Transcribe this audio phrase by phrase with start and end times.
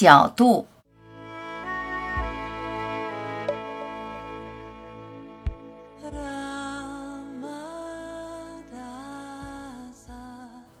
[0.00, 0.66] 角度。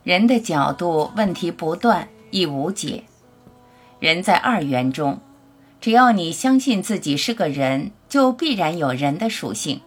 [0.02, 3.04] 人的角度问题不断，亦无解。
[3.98, 5.20] 人在二元中，
[5.82, 9.82] 只要你相信自己是个人，就必然有人的属性。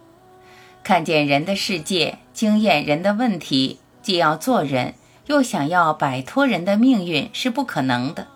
[0.84, 4.94] 看见人的世界，经验人的问题，既要做人，
[5.26, 8.28] 又想要摆脱人的命运，是不可能的。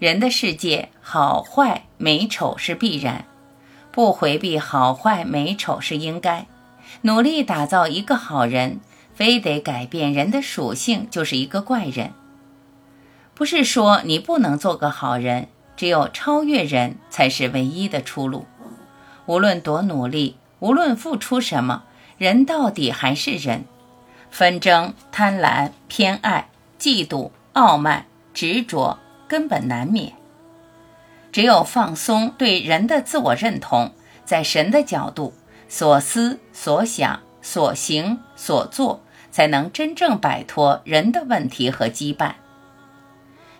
[0.00, 3.26] 人的世界，好坏美丑是必然，
[3.92, 6.46] 不回避好坏美丑是应该。
[7.02, 8.80] 努力打造一个好人。
[9.12, 12.14] 非得改变人的属性，就是一个怪人。
[13.34, 18.46] 不是说你不能做个好人，只有超越人才是唯一的出路。
[19.26, 21.82] 无论多努力，无论付出什么，
[22.16, 23.66] 人到底还是人。
[24.30, 28.98] 纷争、贪婪、偏爱、嫉妒、傲慢、执着，
[29.30, 30.12] 根本难免。
[31.30, 33.92] 只有放松对人的自我认同，
[34.24, 35.32] 在神的角度，
[35.68, 39.00] 所思所想、所行所做。
[39.32, 42.32] 才能真正摆脱人的问题和羁绊。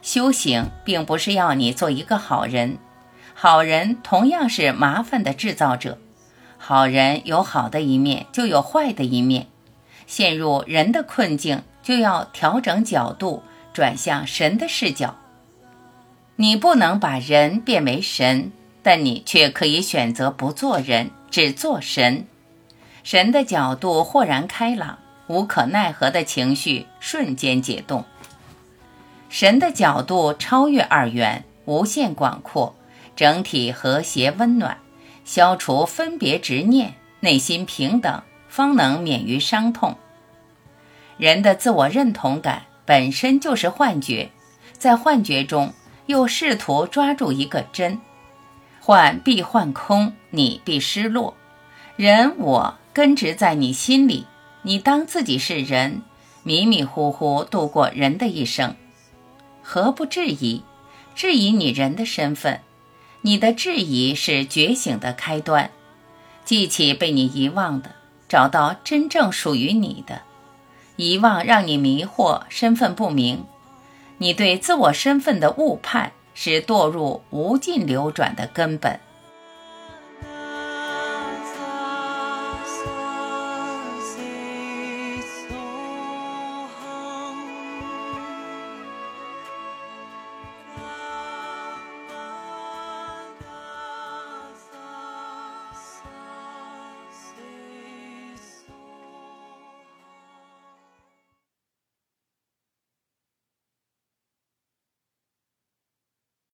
[0.03, 2.79] 修行并不是要你做一个好人，
[3.35, 5.97] 好人同样是麻烦的制造者。
[6.59, 9.47] 好人有好的一面，就有坏的一面。
[10.09, 15.20] 陷入人的困境，就要调整角度，转向神的视角。
[16.41, 18.51] 你不能把人变为神，
[18.83, 22.27] 但你却可以选择不做人，只做神。
[23.03, 24.99] 神的角度豁然开朗。
[25.27, 28.05] 无可奈何的情绪瞬间解冻。
[29.29, 32.75] 神的角度超越二元，无限广阔，
[33.15, 34.79] 整体和谐温暖，
[35.27, 39.95] 消除分别执念，内心平等，方能免于伤痛。
[41.19, 44.31] 人的自我认同感本身就是幻觉，
[44.73, 45.73] 在幻觉中
[46.11, 48.01] 又试图抓住一个真，
[48.81, 51.37] 幻必幻空，你必失落。
[51.95, 54.27] 人我根植在你心里。
[54.63, 56.03] 你当自己是人，
[56.43, 58.75] 迷迷糊糊度过人的一生，
[59.63, 60.63] 何不质疑？
[61.15, 62.61] 质疑你人的身份，
[63.23, 65.71] 你的质疑是觉醒的开端。
[66.45, 67.93] 记起被你遗忘的，
[68.29, 70.23] 找到真正属于你的。
[70.97, 73.47] 遗忘让你迷惑，身份不明。
[74.23, 79.01] 你对自我身份的误判，是堕入无尽流转的根本。